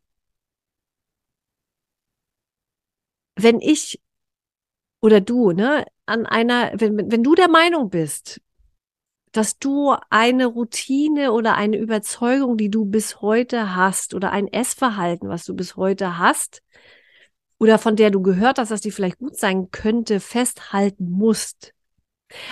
[3.37, 4.01] wenn ich
[5.01, 8.41] oder du, ne, an einer, wenn, wenn du der Meinung bist,
[9.33, 15.29] dass du eine Routine oder eine Überzeugung, die du bis heute hast oder ein Essverhalten,
[15.29, 16.63] was du bis heute hast
[17.59, 21.73] oder von der du gehört hast, dass die vielleicht gut sein könnte, festhalten musst,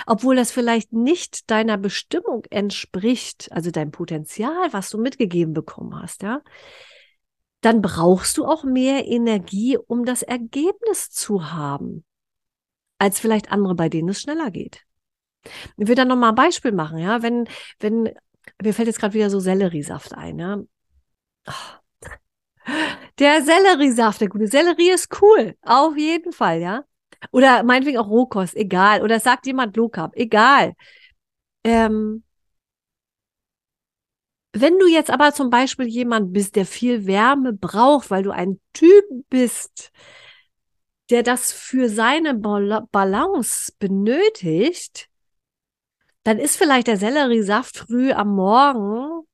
[0.07, 6.23] obwohl das vielleicht nicht deiner Bestimmung entspricht, also dein Potenzial, was du mitgegeben bekommen hast,
[6.23, 6.41] ja,
[7.61, 12.03] dann brauchst du auch mehr Energie, um das Ergebnis zu haben,
[12.97, 14.83] als vielleicht andere, bei denen es schneller geht.
[15.77, 17.21] Ich will da nochmal ein Beispiel machen, ja.
[17.21, 17.47] Wenn,
[17.79, 18.09] wenn,
[18.61, 20.59] mir fällt jetzt gerade wieder so Selleriesaft ein, ja.
[21.47, 21.81] Oh.
[23.19, 26.83] Der Selleriesaft, der gute Sellerie ist cool, auf jeden Fall, ja.
[27.31, 29.03] Oder meinetwegen auch Rohkost, egal.
[29.03, 30.73] Oder sagt jemand Low Carb, egal.
[31.63, 32.23] Ähm,
[34.53, 38.59] wenn du jetzt aber zum Beispiel jemand bist, der viel Wärme braucht, weil du ein
[38.73, 39.91] Typ bist,
[41.09, 45.09] der das für seine Balance benötigt,
[46.23, 49.25] dann ist vielleicht der Selleriesaft früh am Morgen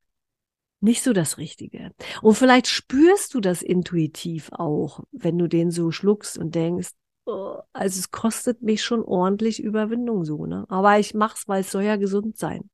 [0.79, 1.91] nicht so das Richtige.
[2.21, 6.91] Und vielleicht spürst du das intuitiv auch, wenn du den so schluckst und denkst,
[7.25, 10.65] oh, also es kostet mich schon ordentlich Überwindung so, ne?
[10.69, 12.69] Aber ich mach's, weil es soll ja gesund sein.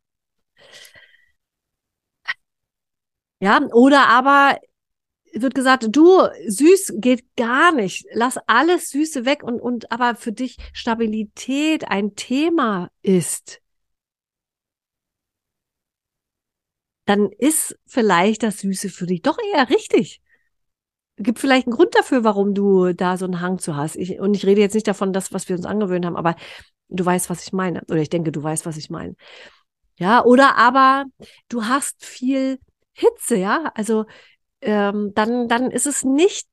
[3.39, 4.57] Ja, oder aber
[5.33, 8.05] wird gesagt, du, süß geht gar nicht.
[8.13, 13.62] Lass alles Süße weg und, und aber für dich Stabilität ein Thema ist.
[17.05, 20.21] Dann ist vielleicht das Süße für dich doch eher richtig.
[21.17, 23.95] Gibt vielleicht einen Grund dafür, warum du da so einen Hang zu hast.
[23.95, 26.35] Ich, und ich rede jetzt nicht davon, das, was wir uns angewöhnt haben, aber
[26.89, 27.81] du weißt, was ich meine.
[27.89, 29.15] Oder ich denke, du weißt, was ich meine.
[29.99, 31.05] Ja, oder aber
[31.49, 32.59] du hast viel
[32.93, 33.71] Hitze, ja.
[33.75, 34.05] Also
[34.61, 36.47] ähm, dann, dann ist es nicht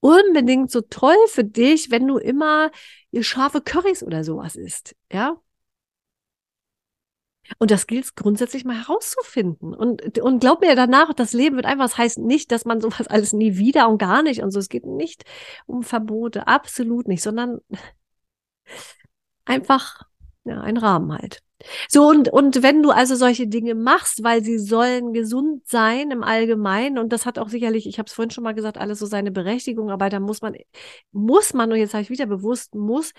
[0.00, 2.70] unbedingt so toll für dich, wenn du immer
[3.20, 5.40] scharfe Currys oder sowas isst, ja.
[7.58, 9.74] Und das gilt grundsätzlich mal herauszufinden.
[9.74, 13.06] Und, und glaub mir danach, das Leben wird einfach, das heißt nicht, dass man sowas
[13.06, 14.58] alles nie wieder und gar nicht und so.
[14.58, 15.24] Es geht nicht
[15.66, 17.60] um Verbote, absolut nicht, sondern
[19.44, 20.02] einfach,
[20.44, 21.40] ja, ein Rahmen halt.
[21.88, 26.22] So, und, und wenn du also solche Dinge machst, weil sie sollen gesund sein im
[26.22, 29.06] Allgemeinen, und das hat auch sicherlich, ich habe es vorhin schon mal gesagt, alles so
[29.06, 30.56] seine Berechtigung, aber da muss man,
[31.12, 33.12] muss man, und jetzt habe ich wieder bewusst, muss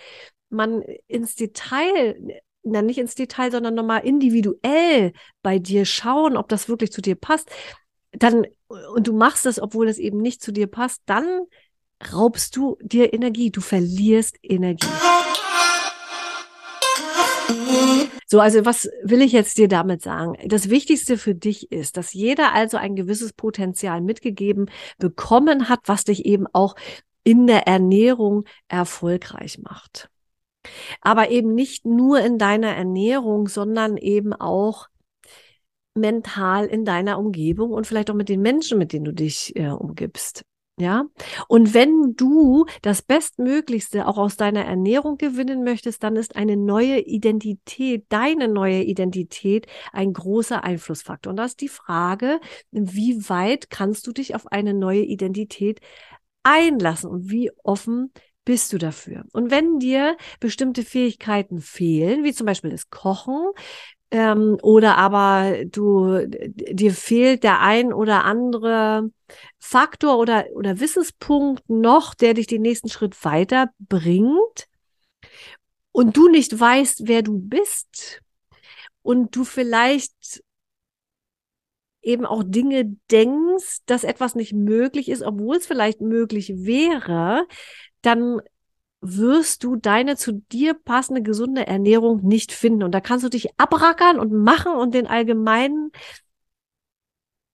[0.49, 2.17] man ins Detail
[2.65, 7.15] na, nicht ins Detail, sondern nochmal individuell bei dir schauen, ob das wirklich zu dir
[7.15, 7.49] passt,
[8.11, 11.43] dann, und du machst das, obwohl es eben nicht zu dir passt, dann
[12.13, 14.87] raubst du dir Energie, du verlierst Energie.
[18.27, 20.35] So, also was will ich jetzt dir damit sagen?
[20.47, 26.05] Das Wichtigste für dich ist, dass jeder also ein gewisses Potenzial mitgegeben bekommen hat, was
[26.05, 26.75] dich eben auch
[27.23, 30.09] in der Ernährung erfolgreich macht
[31.01, 34.87] aber eben nicht nur in deiner Ernährung, sondern eben auch
[35.95, 39.69] mental in deiner Umgebung und vielleicht auch mit den Menschen, mit denen du dich äh,
[39.69, 40.43] umgibst.
[40.77, 41.05] Ja,
[41.47, 46.99] und wenn du das Bestmöglichste auch aus deiner Ernährung gewinnen möchtest, dann ist eine neue
[46.99, 51.29] Identität, deine neue Identität ein großer Einflussfaktor.
[51.29, 55.79] Und da ist die Frage, wie weit kannst du dich auf eine neue Identität
[56.43, 58.11] einlassen und wie offen
[58.45, 59.25] bist du dafür?
[59.33, 63.51] Und wenn dir bestimmte Fähigkeiten fehlen, wie zum Beispiel das Kochen,
[64.11, 69.11] ähm, oder aber du, dir fehlt der ein oder andere
[69.59, 74.67] Faktor oder, oder Wissenspunkt noch, der dich den nächsten Schritt weiterbringt
[75.91, 78.21] und du nicht weißt, wer du bist
[79.01, 80.43] und du vielleicht
[82.01, 87.47] eben auch Dinge denkst, dass etwas nicht möglich ist, obwohl es vielleicht möglich wäre,
[88.05, 88.41] dann
[89.01, 92.83] wirst du deine zu dir passende gesunde Ernährung nicht finden.
[92.83, 95.91] Und da kannst du dich abrackern und machen und den allgemeinen,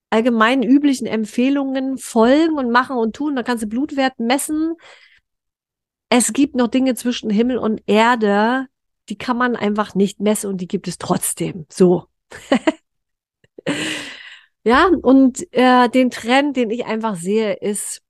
[0.10, 3.36] allgemeinen üblichen Empfehlungen folgen und machen und tun.
[3.36, 4.76] Da kannst du Blutwert messen.
[6.10, 8.68] Es gibt noch Dinge zwischen Himmel und Erde,
[9.10, 11.66] die kann man einfach nicht messen und die gibt es trotzdem.
[11.70, 12.06] So.
[14.64, 18.02] ja, und äh, den Trend, den ich einfach sehe, ist,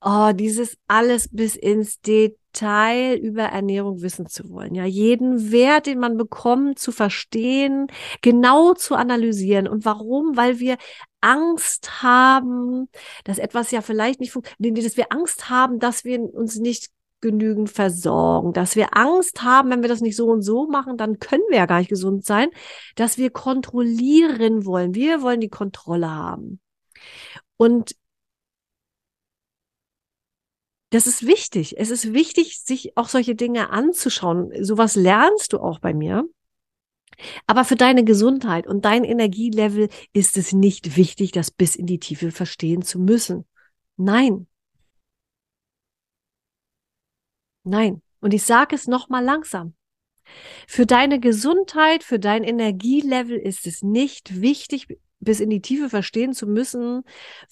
[0.00, 4.74] oh, dieses alles bis ins Detail über Ernährung wissen zu wollen.
[4.74, 7.88] Ja, jeden Wert, den man bekommt, zu verstehen,
[8.22, 9.68] genau zu analysieren.
[9.68, 10.36] Und warum?
[10.36, 10.76] Weil wir
[11.20, 12.88] Angst haben,
[13.24, 17.70] dass etwas ja vielleicht nicht funktioniert, dass wir Angst haben, dass wir uns nicht genügend
[17.70, 21.42] versorgen, dass wir Angst haben, wenn wir das nicht so und so machen, dann können
[21.48, 22.48] wir ja gar nicht gesund sein,
[22.94, 24.94] dass wir kontrollieren wollen.
[24.94, 26.60] Wir wollen die Kontrolle haben.
[27.56, 27.96] Und
[30.90, 31.78] das ist wichtig.
[31.78, 34.52] Es ist wichtig, sich auch solche Dinge anzuschauen.
[34.64, 36.24] Sowas lernst du auch bei mir.
[37.46, 41.98] Aber für deine Gesundheit und dein Energielevel ist es nicht wichtig, das bis in die
[41.98, 43.44] Tiefe verstehen zu müssen.
[43.96, 44.46] Nein.
[47.64, 48.02] Nein.
[48.20, 49.74] Und ich sage es nochmal langsam.
[50.66, 54.86] Für deine Gesundheit, für dein Energielevel ist es nicht wichtig,
[55.20, 57.02] bis in die Tiefe verstehen zu müssen,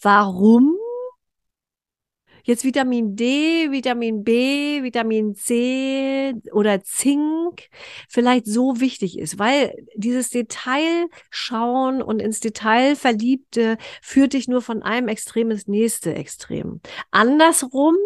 [0.01, 0.77] warum
[2.46, 7.68] jetzt Vitamin D, Vitamin B, Vitamin C oder Zink
[8.09, 14.62] vielleicht so wichtig ist, weil dieses Detail schauen und ins Detail verliebte führt dich nur
[14.62, 16.80] von einem Extrem ins nächste Extrem.
[17.11, 17.96] Andersrum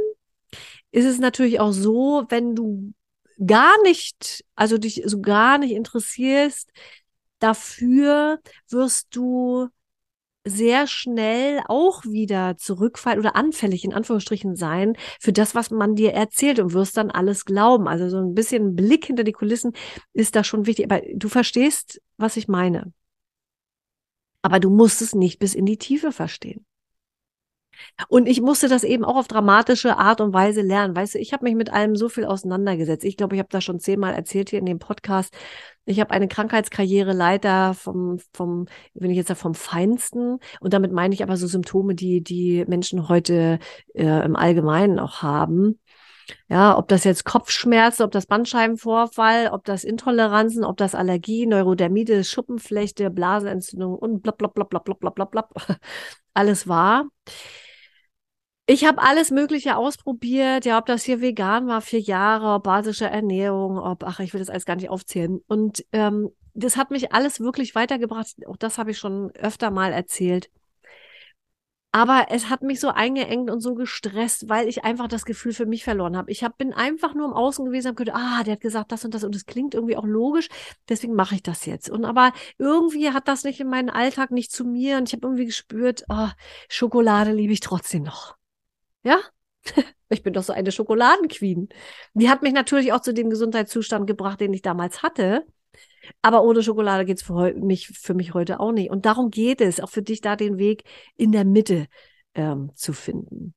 [0.91, 2.95] ist es natürlich auch so, wenn du
[3.47, 6.71] gar nicht, also dich so gar nicht interessierst,
[7.39, 9.69] dafür wirst du
[10.45, 16.13] sehr schnell auch wieder zurückfallen oder anfällig in Anführungsstrichen sein für das, was man dir
[16.13, 17.89] erzählt und wirst dann alles glauben.
[17.89, 19.73] Also so ein bisschen Blick hinter die Kulissen
[20.13, 20.87] ist da schon wichtig.
[20.91, 22.93] Aber du verstehst, was ich meine.
[24.43, 26.65] Aber du musst es nicht bis in die Tiefe verstehen.
[28.09, 30.97] Und ich musste das eben auch auf dramatische Art und Weise lernen.
[30.97, 33.05] Weißt du, ich habe mich mit allem so viel auseinandergesetzt.
[33.05, 35.35] Ich glaube, ich habe das schon zehnmal erzählt hier in dem Podcast.
[35.85, 40.39] Ich habe eine Krankheitskarriere leider vom, vom, wenn ich jetzt sage, vom Feinsten.
[40.61, 43.59] Und damit meine ich aber so Symptome, die die Menschen heute
[43.95, 45.79] äh, im Allgemeinen auch haben.
[46.49, 52.25] Ja, ob das jetzt Kopfschmerzen, ob das Bandscheibenvorfall, ob das Intoleranzen, ob das Allergie, Neurodermide,
[52.25, 55.53] Schuppenflechte, Blasenentzündung und blab, blab, blab, blab, blab, blab, blab, blab.
[56.35, 57.07] Alles war.
[58.73, 63.07] Ich habe alles Mögliche ausprobiert, ja, ob das hier vegan war, vier Jahre, ob basische
[63.07, 65.41] Ernährung, ob, ach, ich will das alles gar nicht aufzählen.
[65.49, 68.29] Und ähm, das hat mich alles wirklich weitergebracht.
[68.47, 70.53] Auch das habe ich schon öfter mal erzählt.
[71.91, 75.67] Aber es hat mich so eingeengt und so gestresst, weil ich einfach das Gefühl für
[75.67, 76.31] mich verloren habe.
[76.31, 79.05] Ich hab, bin einfach nur im Außen gewesen, habe gedacht, ah, der hat gesagt das
[79.05, 80.49] und das und es klingt irgendwie auch logisch,
[80.89, 81.91] deswegen mache ich das jetzt.
[81.91, 85.27] Und aber irgendwie hat das nicht in meinen Alltag, nicht zu mir und ich habe
[85.27, 86.29] irgendwie gespürt, oh,
[86.69, 88.40] Schokolade liebe ich trotzdem noch.
[89.03, 89.21] Ja?
[90.13, 91.69] Ich bin doch so eine Schokoladenqueen.
[92.15, 95.47] Die hat mich natürlich auch zu dem Gesundheitszustand gebracht, den ich damals hatte.
[96.21, 98.91] Aber ohne Schokolade geht's für mich, für mich heute auch nicht.
[98.91, 100.83] Und darum geht es, auch für dich da den Weg
[101.17, 101.87] in der Mitte
[102.35, 103.55] ähm, zu finden.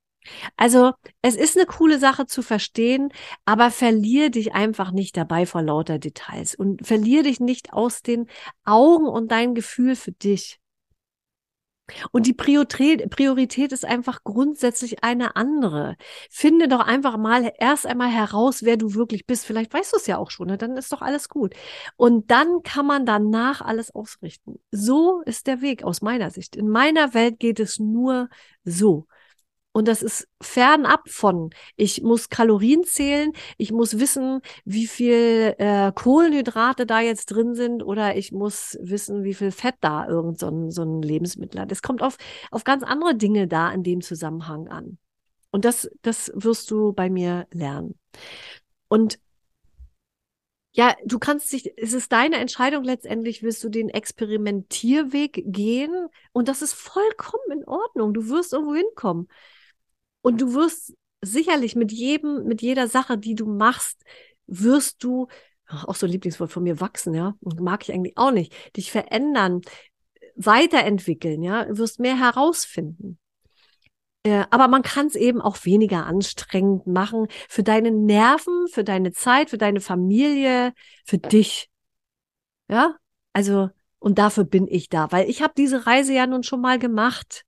[0.56, 3.10] Also es ist eine coole Sache zu verstehen,
[3.46, 8.28] aber verlier dich einfach nicht dabei vor lauter Details und verlier dich nicht aus den
[8.64, 10.60] Augen und dein Gefühl für dich.
[12.12, 15.98] Und die Priorität, ist einfach grundsätzlich eine andere.
[16.30, 19.46] Finde doch einfach mal erst einmal heraus, wer du wirklich bist.
[19.46, 20.58] Vielleicht weißt du es ja auch schon, ne?
[20.58, 21.54] dann ist doch alles gut.
[21.98, 24.60] Und dann kann man danach alles ausrichten.
[24.72, 26.56] So ist der Weg aus meiner Sicht.
[26.56, 28.30] In meiner Welt geht es nur
[28.64, 29.08] so.
[29.74, 35.92] Und das ist fernab von, ich muss Kalorien zählen, ich muss wissen, wie viel äh,
[35.92, 40.48] Kohlenhydrate da jetzt drin sind oder ich muss wissen, wie viel Fett da irgend so
[40.48, 41.72] ein, so ein Lebensmittel hat.
[41.72, 42.18] Es kommt auf,
[42.52, 45.00] auf ganz andere Dinge da in dem Zusammenhang an.
[45.50, 47.96] Und das, das wirst du bei mir lernen.
[48.88, 49.20] Und
[50.76, 56.48] ja, du kannst dich, es ist deine Entscheidung letztendlich, willst du den Experimentierweg gehen und
[56.48, 58.14] das ist vollkommen in Ordnung.
[58.14, 59.28] Du wirst irgendwo hinkommen.
[60.24, 64.04] Und du wirst sicherlich mit jedem, mit jeder Sache, die du machst,
[64.48, 65.28] wirst du,
[65.68, 69.62] auch so ein Lieblingswort von mir, wachsen, ja, mag ich eigentlich auch nicht, dich verändern,
[70.36, 73.20] weiterentwickeln, ja, wirst mehr herausfinden.
[74.24, 79.12] Äh, aber man kann es eben auch weniger anstrengend machen für deine Nerven, für deine
[79.12, 80.74] Zeit, für deine Familie,
[81.06, 81.70] für dich.
[82.70, 82.96] Ja,
[83.34, 86.80] also, und dafür bin ich da, weil ich habe diese Reise ja nun schon mal
[86.80, 87.44] gemacht.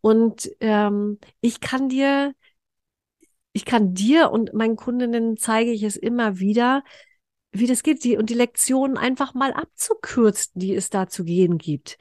[0.00, 2.34] Und ähm, ich kann dir,
[3.52, 6.84] ich kann dir und meinen Kundinnen zeige ich es immer wieder,
[7.50, 11.58] wie das geht, die, und die Lektionen einfach mal abzukürzen, die es da zu gehen
[11.58, 11.98] gibt.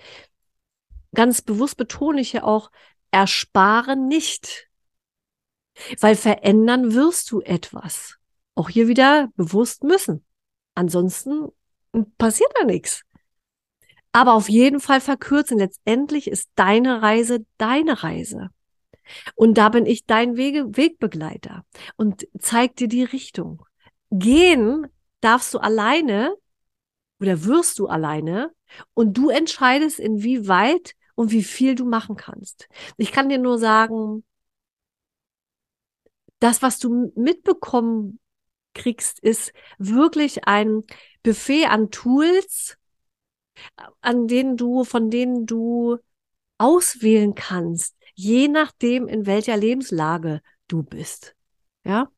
[1.14, 2.70] Ganz bewusst betone ich ja auch,
[3.12, 4.70] ersparen nicht.
[6.00, 8.18] Weil verändern wirst du etwas.
[8.56, 10.26] Auch hier wieder bewusst müssen.
[10.74, 11.48] Ansonsten
[12.18, 13.04] passiert da nichts
[14.12, 15.60] aber auf jeden Fall verkürzen.
[15.60, 18.50] Letztendlich ist deine Reise deine Reise.
[19.36, 23.66] Und da bin ich dein Wege, Wegbegleiter und zeig dir die Richtung.
[24.12, 24.88] Gehen
[25.22, 26.36] darfst du alleine
[27.20, 28.52] oder wirst du alleine
[28.94, 32.68] und du entscheidest, inwieweit und wie viel du machen kannst.
[32.98, 34.24] Ich kann dir nur sagen,
[36.40, 38.20] das, was du mitbekommen
[38.74, 40.84] kriegst, ist wirklich ein
[41.24, 42.77] Buffet an Tools,
[44.02, 45.98] an denen du, von denen du
[46.58, 51.36] auswählen kannst, je nachdem, in welcher Lebenslage du bist.
[51.84, 52.12] Ja.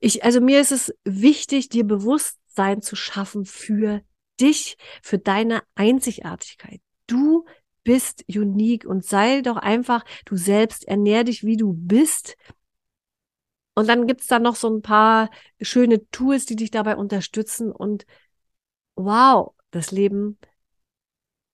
[0.00, 4.02] Ich, also mir ist es wichtig, dir Bewusstsein zu schaffen für
[4.40, 6.80] dich, für deine Einzigartigkeit.
[7.06, 7.44] Du
[7.82, 12.36] bist unique und sei doch einfach du selbst, ernähr dich, wie du bist.
[13.74, 15.30] Und dann gibt's da noch so ein paar
[15.60, 17.72] schöne Tools, die dich dabei unterstützen.
[17.72, 18.04] Und
[18.96, 20.38] wow, das Leben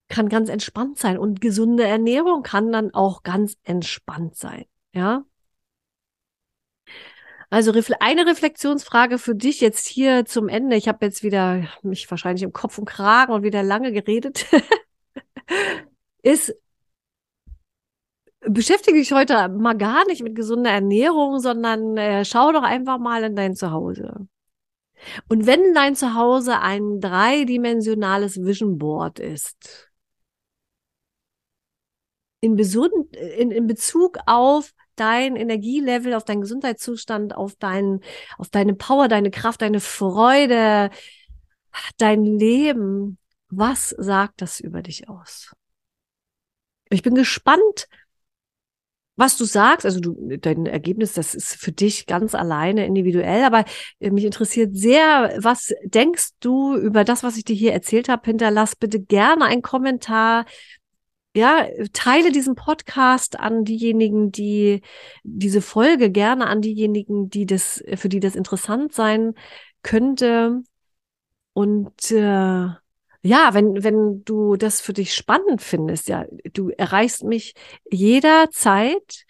[0.08, 4.64] kann ganz entspannt sein und gesunde Ernährung kann dann auch ganz entspannt sein.
[4.92, 5.24] Ja.
[7.48, 10.76] Also eine Reflexionsfrage für dich jetzt hier zum Ende.
[10.76, 14.46] Ich habe jetzt wieder mich wahrscheinlich im Kopf und Kragen und wieder lange geredet.
[16.22, 16.54] ist,
[18.40, 23.22] beschäftige dich heute mal gar nicht mit gesunder Ernährung, sondern äh, schau doch einfach mal
[23.24, 24.26] in dein Zuhause.
[25.28, 29.90] Und wenn dein Zuhause ein dreidimensionales Vision Board ist,
[32.40, 38.00] in, in, in Bezug auf dein Energielevel, auf deinen Gesundheitszustand, auf, dein,
[38.38, 40.90] auf deine Power, deine Kraft, deine Freude,
[41.98, 43.18] dein Leben,
[43.48, 45.54] was sagt das über dich aus?
[46.88, 47.88] Ich bin gespannt,
[49.16, 53.64] was du sagst, also du, dein Ergebnis, das ist für dich ganz alleine individuell, aber
[53.98, 58.26] äh, mich interessiert sehr, was denkst du über das, was ich dir hier erzählt habe?
[58.26, 60.44] Hinterlass bitte gerne einen Kommentar.
[61.34, 64.80] Ja, teile diesen Podcast an diejenigen, die
[65.22, 69.34] diese Folge gerne an diejenigen, die das, für die das interessant sein
[69.82, 70.62] könnte.
[71.52, 72.68] Und äh,
[73.26, 77.54] ja, wenn, wenn du das für dich spannend findest, ja, du erreichst mich
[77.90, 79.26] jederzeit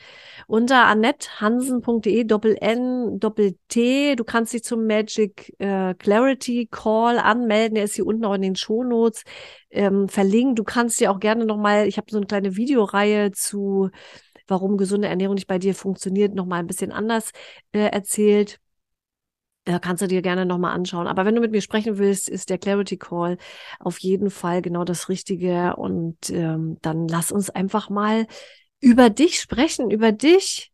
[0.46, 4.14] unter annettehansen.de doppel N doppel T.
[4.16, 7.76] Du kannst dich zum Magic äh, Clarity Call anmelden.
[7.76, 9.22] Der ist hier unten auch in den Shownotes
[9.70, 10.58] ähm, verlinkt.
[10.58, 13.90] Du kannst dir auch gerne nochmal, ich habe so eine kleine Videoreihe zu
[14.48, 17.32] warum gesunde Ernährung nicht bei dir funktioniert, nochmal ein bisschen anders
[17.72, 18.60] äh, erzählt.
[19.66, 21.08] Äh, kannst du dir gerne nochmal anschauen.
[21.08, 23.36] Aber wenn du mit mir sprechen willst, ist der Clarity Call
[23.80, 25.76] auf jeden Fall genau das Richtige.
[25.76, 28.26] Und ähm, dann lass uns einfach mal
[28.80, 30.72] über dich sprechen, über dich.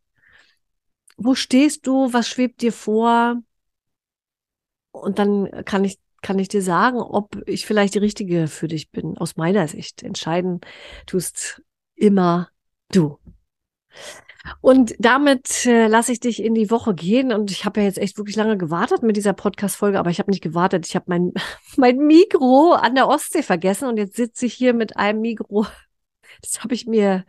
[1.16, 2.12] Wo stehst du?
[2.12, 3.43] Was schwebt dir vor?
[4.90, 8.90] Und dann kann ich, kann ich dir sagen, ob ich vielleicht die Richtige für dich
[8.90, 10.03] bin, aus meiner Sicht.
[10.03, 10.61] Entscheiden
[11.07, 11.62] tust
[11.95, 12.51] immer
[12.90, 13.18] du.
[14.61, 17.32] Und damit äh, lasse ich dich in die Woche gehen.
[17.32, 20.30] Und ich habe ja jetzt echt wirklich lange gewartet mit dieser Podcast-Folge, aber ich habe
[20.30, 20.86] nicht gewartet.
[20.86, 21.32] Ich habe mein,
[21.76, 25.66] mein Mikro an der Ostsee vergessen und jetzt sitze ich hier mit einem Mikro.
[26.40, 27.24] Das habe ich mir.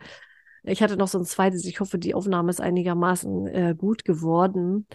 [0.62, 1.64] Ich hatte noch so ein zweites.
[1.66, 4.86] Ich hoffe, die Aufnahme ist einigermaßen äh, gut geworden.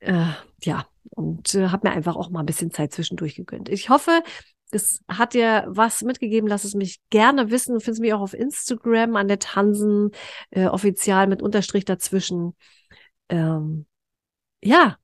[0.00, 0.26] Äh,
[0.62, 3.68] ja, und äh, habe mir einfach auch mal ein bisschen Zeit zwischendurch gegönnt.
[3.68, 4.22] Ich hoffe,
[4.70, 7.74] es hat dir was mitgegeben, lass es mich gerne wissen.
[7.74, 10.10] Du findest mich auch auf Instagram an der Tansen,
[10.50, 12.54] äh, offizial mit Unterstrich dazwischen.
[13.28, 13.86] Ähm,
[14.62, 14.96] ja,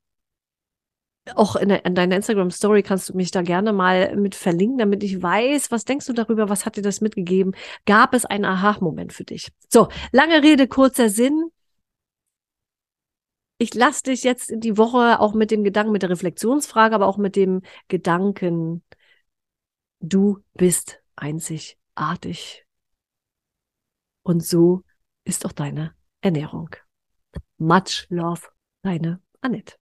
[1.35, 5.23] auch in, in deiner Instagram-Story kannst du mich da gerne mal mit verlinken, damit ich
[5.23, 7.55] weiß, was denkst du darüber, was hat dir das mitgegeben?
[7.87, 9.51] Gab es einen Aha-Moment für dich?
[9.73, 11.51] So, lange Rede, kurzer Sinn.
[13.57, 17.07] Ich lasse dich jetzt in die Woche auch mit dem Gedanken, mit der Reflexionsfrage, aber
[17.07, 18.83] auch mit dem Gedanken,
[20.07, 22.67] Du bist einzigartig.
[24.23, 24.83] Und so
[25.25, 26.69] ist auch deine Ernährung.
[27.57, 28.43] Much love,
[28.83, 29.77] deine Annette.